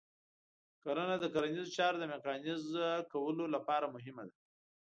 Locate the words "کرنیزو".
1.33-1.73